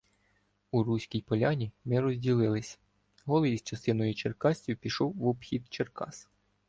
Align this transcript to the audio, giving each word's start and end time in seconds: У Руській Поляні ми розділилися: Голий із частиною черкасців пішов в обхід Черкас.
У 0.71 0.83
Руській 0.83 1.21
Поляні 1.21 1.71
ми 1.85 1.99
розділилися: 2.01 2.77
Голий 3.25 3.53
із 3.53 3.63
частиною 3.63 4.13
черкасців 4.15 4.77
пішов 4.77 5.13
в 5.13 5.27
обхід 5.27 5.63
Черкас. 5.69 6.29